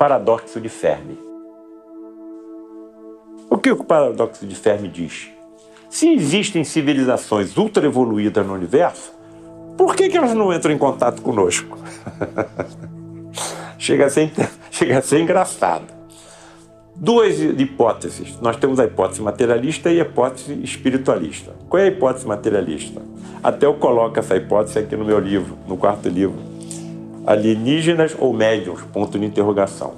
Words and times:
paradoxo 0.00 0.58
de 0.58 0.70
Fermi. 0.70 1.18
O 3.50 3.58
que 3.58 3.70
o 3.70 3.84
paradoxo 3.84 4.46
de 4.46 4.54
Fermi 4.54 4.88
diz? 4.88 5.28
Se 5.90 6.10
existem 6.14 6.64
civilizações 6.64 7.54
ultra 7.58 7.84
evoluídas 7.84 8.46
no 8.46 8.54
universo, 8.54 9.12
por 9.76 9.94
que, 9.94 10.08
que 10.08 10.16
elas 10.16 10.32
não 10.32 10.54
entram 10.54 10.72
em 10.72 10.78
contato 10.78 11.20
conosco? 11.20 11.76
chega, 13.76 14.06
a 14.06 14.08
ser, 14.08 14.32
chega 14.72 15.00
a 15.00 15.02
ser 15.02 15.20
engraçado. 15.20 15.84
Duas 16.96 17.38
hipóteses. 17.38 18.40
Nós 18.40 18.56
temos 18.56 18.80
a 18.80 18.86
hipótese 18.86 19.20
materialista 19.20 19.90
e 19.90 20.00
a 20.00 20.04
hipótese 20.04 20.58
espiritualista. 20.62 21.52
Qual 21.68 21.78
é 21.78 21.84
a 21.84 21.88
hipótese 21.88 22.26
materialista? 22.26 23.02
Até 23.42 23.66
eu 23.66 23.74
coloco 23.74 24.18
essa 24.18 24.34
hipótese 24.34 24.78
aqui 24.78 24.96
no 24.96 25.04
meu 25.04 25.18
livro, 25.18 25.58
no 25.68 25.76
quarto 25.76 26.08
livro. 26.08 26.49
Alienígenas 27.26 28.16
ou 28.18 28.32
médiums? 28.32 28.82
Ponto 28.92 29.18
de 29.18 29.24
interrogação. 29.24 29.94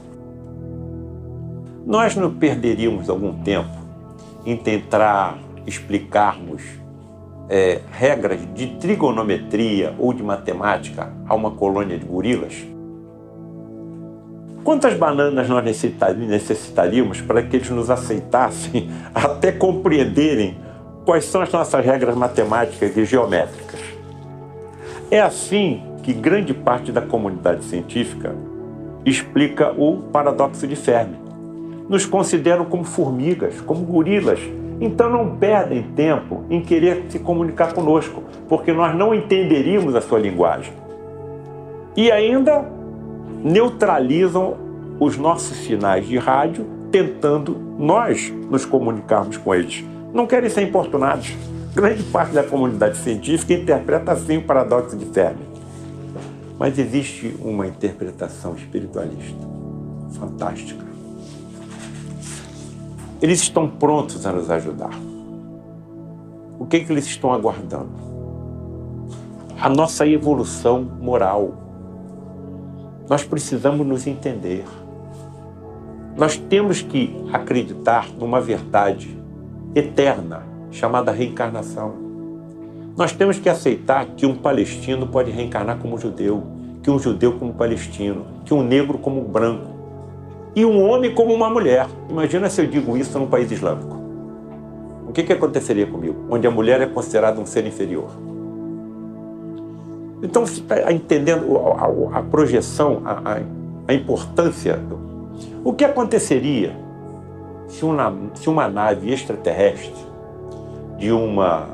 Nós 1.87 2.15
não 2.17 2.33
perderíamos 2.33 3.09
algum 3.09 3.33
tempo 3.43 3.71
em 4.45 4.57
tentar 4.57 5.39
explicarmos 5.67 6.63
é, 7.49 7.81
regras 7.93 8.41
de 8.55 8.69
trigonometria 8.79 9.95
ou 9.99 10.13
de 10.13 10.23
matemática 10.23 11.13
a 11.29 11.35
uma 11.35 11.51
colônia 11.51 11.99
de 11.99 12.05
gorilas? 12.05 12.55
Quantas 14.65 14.95
bananas 14.95 15.49
nós 15.49 15.65
necessitaríamos 15.65 17.21
para 17.21 17.43
que 17.43 17.57
eles 17.57 17.71
nos 17.71 17.91
aceitassem 17.91 18.91
até 19.15 19.51
compreenderem 19.51 20.57
quais 21.05 21.25
são 21.25 21.41
as 21.41 21.51
nossas 21.51 21.85
regras 21.85 22.15
matemáticas 22.15 22.97
e 22.97 23.05
geométricas? 23.05 23.81
É 25.11 25.21
assim 25.21 25.83
que 26.03 26.13
grande 26.13 26.53
parte 26.53 26.91
da 26.91 27.01
comunidade 27.01 27.65
científica 27.65 28.35
explica 29.05 29.73
o 29.73 29.99
paradoxo 30.13 30.67
de 30.67 30.77
Fermi. 30.77 31.17
Nos 31.89 32.05
consideram 32.05 32.65
como 32.65 32.85
formigas, 32.85 33.61
como 33.61 33.85
gorilas, 33.85 34.41
então 34.81 35.09
não 35.09 35.37
perdem 35.37 35.83
tempo 35.95 36.45
em 36.51 36.61
querer 36.61 37.05
se 37.09 37.19
comunicar 37.19 37.73
conosco, 37.73 38.23
porque 38.49 38.73
nós 38.73 38.95
não 38.97 39.15
entenderíamos 39.15 39.95
a 39.95 40.01
sua 40.01 40.19
linguagem. 40.19 40.73
E 41.97 42.11
ainda 42.11 42.65
neutralizam 43.45 44.57
os 44.99 45.17
nossos 45.17 45.57
sinais 45.59 46.07
de 46.07 46.17
rádio, 46.17 46.67
tentando 46.91 47.57
nós 47.79 48.33
nos 48.51 48.65
comunicarmos 48.65 49.37
com 49.37 49.55
eles. 49.55 49.85
Não 50.13 50.27
querem 50.27 50.51
ser 50.51 50.63
importunados. 50.63 51.35
Grande 51.75 52.03
parte 52.05 52.33
da 52.33 52.43
comunidade 52.43 52.99
científica 52.99 53.55
interpreta 53.55 54.13
assim 54.13 54.39
o 54.39 54.43
paradoxo 54.43 54.97
de 54.97 55.07
Fermi. 55.07 55.52
Mas 56.63 56.79
existe 56.79 57.37
uma 57.41 57.67
interpretação 57.67 58.55
espiritualista 58.55 59.49
fantástica. 60.13 60.87
Eles 63.21 63.41
estão 63.41 63.69
prontos 63.69 64.25
a 64.25 64.31
nos 64.31 64.49
ajudar. 64.49 64.97
O 66.61 66.65
que, 66.67 66.77
é 66.77 66.85
que 66.85 66.93
eles 66.93 67.07
estão 67.07 67.33
aguardando? 67.33 67.91
A 69.61 69.69
nossa 69.69 70.07
evolução 70.07 70.85
moral 71.01 71.53
nós 73.11 73.25
precisamos 73.25 73.85
nos 73.85 74.07
entender. 74.07 74.65
Nós 76.17 76.37
temos 76.37 76.81
que 76.81 77.13
acreditar 77.33 78.09
numa 78.17 78.41
verdade 78.41 79.19
eterna 79.75 80.45
chamada 80.71 81.11
reencarnação. 81.11 82.03
Nós 82.97 83.11
temos 83.11 83.39
que 83.39 83.49
aceitar 83.49 84.05
que 84.17 84.27
um 84.27 84.37
palestino 84.37 85.09
pode 85.09 85.31
reencarnar 85.31 85.79
como 85.79 85.99
judeu, 85.99 86.52
que 86.83 86.91
um 86.91 86.99
judeu 86.99 87.33
como 87.39 87.55
palestino, 87.55 88.27
que 88.45 88.53
um 88.53 88.63
negro 88.63 88.99
como 88.99 89.23
branco 89.23 89.71
e 90.55 90.65
um 90.65 90.83
homem 90.83 91.15
como 91.15 91.33
uma 91.33 91.49
mulher. 91.49 91.87
Imagina 92.11 92.51
se 92.51 92.61
eu 92.61 92.67
digo 92.67 92.97
isso 92.97 93.19
num 93.19 93.27
país 93.27 93.51
islâmico. 93.51 94.03
O 95.09 95.13
que, 95.13 95.23
que 95.23 95.33
aconteceria 95.33 95.87
comigo? 95.87 96.17
Onde 96.31 96.47
a 96.47 96.51
mulher 96.51 96.81
é 96.81 96.87
considerada 96.87 97.41
um 97.41 97.47
ser 97.47 97.67
inferior. 97.67 98.11
Então, 100.23 100.47
você 100.47 100.61
está 100.61 100.93
entendendo 100.93 101.59
a, 101.59 102.19
a 102.19 102.23
projeção, 102.23 103.03
a, 103.05 103.41
a, 103.89 103.95
importância. 103.95 104.79
O 105.65 105.73
que 105.73 105.85
aconteceria 105.85 106.77
se 107.67 107.85
uma, 107.85 108.15
se 108.35 108.49
uma 108.49 108.69
nave 108.69 109.13
extraterrestre 109.13 109.93
de 110.97 111.11
uma, 111.11 111.67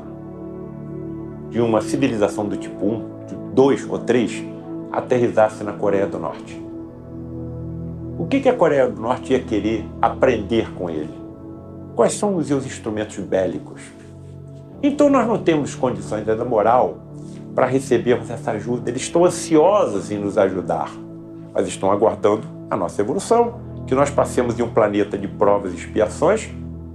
de 1.51 1.61
uma 1.61 1.81
civilização 1.81 2.47
do 2.47 2.57
tipo 2.57 2.85
1, 2.85 3.53
2 3.53 3.87
ou 3.89 3.99
3, 3.99 4.43
aterrizasse 4.91 5.63
na 5.63 5.73
Coreia 5.73 6.07
do 6.07 6.19
Norte? 6.19 6.61
O 8.17 8.25
que, 8.25 8.49
a 8.49 8.53
Coreia 8.53 8.87
do 8.87 9.01
Norte 9.01 9.33
ia 9.33 9.39
querer 9.39 9.85
aprender 10.01 10.73
com 10.73 10.89
ele? 10.89 11.13
Quais 11.95 12.13
são 12.13 12.35
os 12.35 12.47
seus 12.47 12.65
instrumentos 12.65 13.17
bélicos? 13.17 13.81
Então, 14.83 15.09
nós 15.09 15.25
não 15.25 15.37
temos 15.37 15.73
condições 15.75 16.25
da 16.25 16.43
moral 16.43 16.97
para 17.55 17.65
recebermos 17.65 18.29
essa 18.29 18.51
ajuda. 18.51 18.89
Eles 18.89 19.03
estão 19.03 19.25
ansiosos 19.25 20.11
em 20.11 20.17
nos 20.17 20.37
ajudar, 20.37 20.91
mas 21.53 21.67
estão 21.67 21.91
aguardando 21.91 22.47
a 22.69 22.77
nossa 22.77 23.01
evolução, 23.01 23.59
que 23.87 23.95
nós 23.95 24.09
passemos 24.09 24.55
de 24.55 24.63
um 24.63 24.69
planeta 24.69 25.17
de 25.17 25.27
provas 25.27 25.73
e 25.73 25.77
expiações 25.77 26.49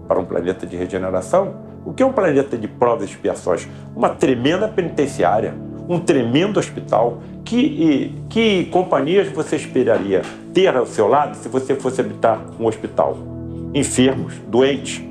para 0.07 0.19
um 0.19 0.25
planeta 0.25 0.67
de 0.67 0.77
regeneração. 0.77 1.55
O 1.85 1.93
que 1.93 2.03
é 2.03 2.07
um 2.07 2.13
planeta 2.13 2.57
de 2.57 2.69
provas 2.69 3.09
e 3.09 3.13
expiações? 3.13 3.69
Uma 3.95 4.11
tremenda 4.11 4.69
penitenciária, 4.69 5.55
um 5.89 5.99
tremendo 5.99 6.59
hospital. 6.59 7.19
Que, 7.45 8.15
que 8.31 8.65
companhias 8.67 9.29
você 9.29 9.57
esperaria 9.57 10.23
ter 10.55 10.75
ao 10.75 10.87
seu 10.87 11.07
lado 11.07 11.37
se 11.37 11.49
você 11.49 11.75
fosse 11.75 12.01
habitar 12.01 12.41
um 12.59 12.67
hospital? 12.67 13.19
Enfermos, 13.75 14.35
doentes, 14.49 15.03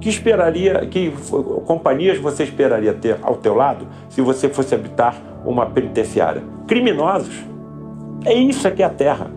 que 0.00 0.08
esperaria, 0.08 0.86
que 0.86 1.12
companhias 1.66 2.18
você 2.18 2.44
esperaria 2.44 2.92
ter 2.92 3.18
ao 3.22 3.36
teu 3.36 3.54
lado 3.54 3.86
se 4.08 4.20
você 4.20 4.48
fosse 4.48 4.74
habitar 4.74 5.14
uma 5.44 5.66
penitenciária? 5.66 6.42
Criminosos. 6.66 7.34
É 8.24 8.32
isso 8.32 8.70
que 8.70 8.82
é 8.82 8.86
a 8.86 8.90
Terra. 8.90 9.30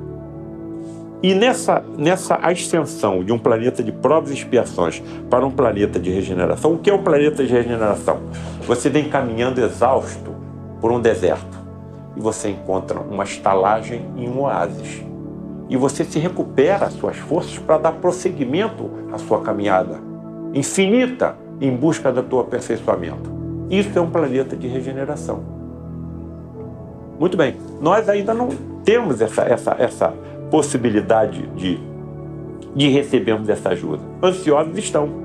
E 1.22 1.33
nessa, 1.33 1.83
nessa 1.97 2.35
ascensão 2.35 3.23
de 3.23 3.31
um 3.31 3.38
planeta 3.38 3.83
de 3.83 3.91
provas 3.91 4.29
e 4.29 4.33
expiações 4.33 5.01
para 5.29 5.45
um 5.45 5.51
planeta 5.51 6.00
de 6.00 6.12
regeneração, 6.12 6.73
o 6.73 6.77
que 6.77 6.89
é 6.89 6.94
um 6.94 7.03
planeta 7.03 7.44
de 7.44 7.51
regeneração? 7.51 8.19
Você 8.67 8.89
vem 8.89 9.06
caminhando 9.06 9.59
exausto 9.59 10.34
por 10.85 10.91
um 10.91 11.01
deserto 11.01 11.57
e 12.16 12.19
você 12.19 12.47
encontra 12.47 13.00
uma 13.00 13.23
estalagem 13.23 14.06
em 14.16 14.29
um 14.29 14.41
oásis. 14.41 15.03
E 15.68 15.75
você 15.75 16.03
se 16.03 16.19
recupera 16.19 16.85
as 16.85 16.94
suas 16.94 17.18
forças 17.18 17.57
para 17.57 17.79
dar 17.79 17.94
prosseguimento 17.94 18.91
à 19.12 19.18
sua 19.18 19.41
caminhada 19.41 20.00
infinita 20.53 21.35
em 21.59 21.75
busca 21.75 22.12
do 22.12 22.22
teu 22.22 22.40
aperfeiçoamento. 22.40 23.31
Isso 23.68 23.97
é 23.97 24.00
um 24.00 24.12
planeta 24.12 24.56
de 24.56 24.68
regeneração. 24.68 25.41
Muito 27.19 27.35
bem, 27.35 27.56
nós 27.81 28.07
ainda 28.07 28.35
não 28.35 28.50
temos 28.84 29.22
essa, 29.22 29.41
essa, 29.41 29.75
essa 29.79 30.13
possibilidade 30.51 31.47
de, 31.56 31.79
de 32.75 32.90
recebermos 32.90 33.50
essa 33.50 33.69
ajuda. 33.69 34.03
Ansiosos 34.22 34.78
estão. 34.78 35.25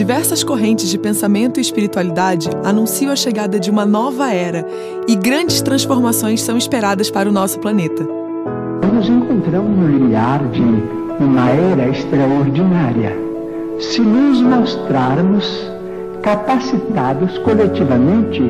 Diversas 0.00 0.42
correntes 0.42 0.88
de 0.88 0.98
pensamento 0.98 1.58
e 1.58 1.60
espiritualidade 1.60 2.48
anunciam 2.64 3.12
a 3.12 3.16
chegada 3.16 3.60
de 3.60 3.70
uma 3.70 3.84
nova 3.84 4.32
era 4.32 4.66
e 5.06 5.14
grandes 5.14 5.60
transformações 5.60 6.40
são 6.40 6.56
esperadas 6.56 7.10
para 7.10 7.28
o 7.28 7.32
nosso 7.32 7.58
planeta 7.58 8.20
nos 9.00 9.08
encontramos 9.08 9.78
no 9.78 9.88
limiar 9.88 10.46
de 10.50 10.62
uma 11.22 11.48
era 11.50 11.88
extraordinária. 11.88 13.16
Se 13.78 14.00
nos 14.00 14.42
mostrarmos 14.42 15.70
capacitados 16.22 17.38
coletivamente 17.38 18.42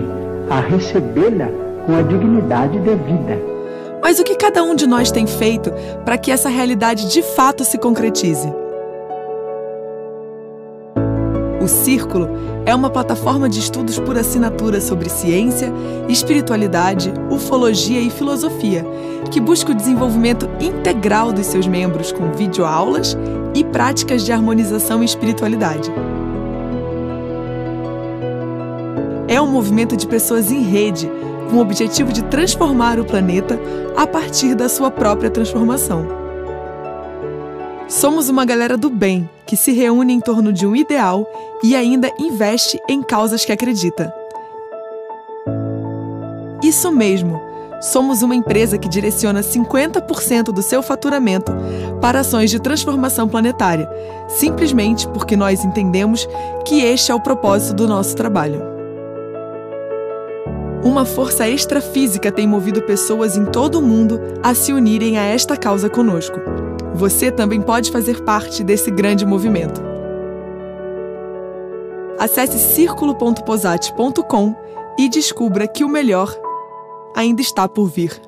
a 0.50 0.60
recebê-la 0.60 1.48
com 1.86 1.94
a 1.94 2.02
dignidade 2.02 2.78
devida. 2.80 3.38
Mas 4.02 4.18
o 4.18 4.24
que 4.24 4.34
cada 4.34 4.62
um 4.62 4.74
de 4.74 4.88
nós 4.88 5.12
tem 5.12 5.26
feito 5.26 5.72
para 6.04 6.18
que 6.18 6.32
essa 6.32 6.48
realidade 6.48 7.08
de 7.08 7.22
fato 7.22 7.64
se 7.64 7.78
concretize? 7.78 8.52
O 11.60 11.68
Círculo 11.68 12.26
é 12.64 12.74
uma 12.74 12.88
plataforma 12.88 13.46
de 13.46 13.60
estudos 13.60 13.98
por 13.98 14.16
assinatura 14.16 14.80
sobre 14.80 15.10
ciência, 15.10 15.70
espiritualidade, 16.08 17.12
ufologia 17.30 18.00
e 18.00 18.08
filosofia, 18.08 18.82
que 19.30 19.38
busca 19.38 19.72
o 19.72 19.74
desenvolvimento 19.74 20.48
integral 20.58 21.32
dos 21.32 21.46
seus 21.46 21.66
membros 21.66 22.12
com 22.12 22.32
videoaulas 22.32 23.14
e 23.54 23.62
práticas 23.62 24.24
de 24.24 24.32
harmonização 24.32 25.02
e 25.02 25.04
espiritualidade. 25.04 25.92
É 29.28 29.38
um 29.38 29.46
movimento 29.46 29.98
de 29.98 30.06
pessoas 30.06 30.50
em 30.50 30.62
rede, 30.62 31.10
com 31.50 31.56
o 31.56 31.60
objetivo 31.60 32.10
de 32.10 32.22
transformar 32.24 32.98
o 32.98 33.04
planeta 33.04 33.60
a 33.94 34.06
partir 34.06 34.54
da 34.54 34.68
sua 34.68 34.90
própria 34.90 35.30
transformação. 35.30 36.19
Somos 37.90 38.28
uma 38.28 38.44
galera 38.44 38.76
do 38.76 38.88
bem 38.88 39.28
que 39.44 39.56
se 39.56 39.72
reúne 39.72 40.12
em 40.12 40.20
torno 40.20 40.52
de 40.52 40.64
um 40.64 40.76
ideal 40.76 41.26
e 41.60 41.74
ainda 41.74 42.08
investe 42.20 42.80
em 42.88 43.02
causas 43.02 43.44
que 43.44 43.50
acredita. 43.50 44.14
Isso 46.62 46.92
mesmo! 46.92 47.42
Somos 47.80 48.22
uma 48.22 48.36
empresa 48.36 48.78
que 48.78 48.88
direciona 48.88 49.40
50% 49.40 50.52
do 50.52 50.62
seu 50.62 50.82
faturamento 50.82 51.50
para 52.00 52.20
ações 52.20 52.50
de 52.50 52.60
transformação 52.60 53.26
planetária, 53.26 53.90
simplesmente 54.28 55.08
porque 55.08 55.34
nós 55.34 55.64
entendemos 55.64 56.28
que 56.64 56.82
este 56.82 57.10
é 57.10 57.14
o 57.14 57.20
propósito 57.20 57.74
do 57.74 57.88
nosso 57.88 58.14
trabalho. 58.14 58.62
Uma 60.84 61.04
força 61.04 61.48
extrafísica 61.48 62.30
tem 62.30 62.46
movido 62.46 62.82
pessoas 62.82 63.36
em 63.36 63.46
todo 63.46 63.80
o 63.80 63.82
mundo 63.82 64.20
a 64.44 64.54
se 64.54 64.72
unirem 64.72 65.18
a 65.18 65.24
esta 65.24 65.56
causa 65.56 65.90
conosco. 65.90 66.38
Você 67.00 67.32
também 67.32 67.62
pode 67.62 67.90
fazer 67.90 68.22
parte 68.24 68.62
desse 68.62 68.90
grande 68.90 69.24
movimento. 69.24 69.80
Acesse 72.18 72.58
círculo.posate.com 72.58 74.54
e 74.98 75.08
descubra 75.08 75.66
que 75.66 75.82
o 75.82 75.88
melhor 75.88 76.30
ainda 77.16 77.40
está 77.40 77.66
por 77.66 77.86
vir. 77.86 78.20